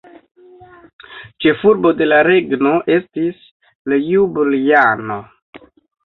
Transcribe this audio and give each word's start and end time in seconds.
Ĉefurbo 1.45 1.91
de 1.99 2.07
la 2.07 2.21
regno 2.27 2.71
estis 2.93 3.43
Ljubljano. 3.93 5.19